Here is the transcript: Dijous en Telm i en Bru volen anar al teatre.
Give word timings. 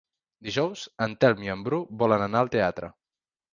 Dijous 0.45 0.85
en 1.07 1.13
Telm 1.25 1.45
i 1.45 1.53
en 1.57 1.67
Bru 1.69 1.81
volen 2.05 2.27
anar 2.29 2.43
al 2.43 2.53
teatre. 2.59 2.93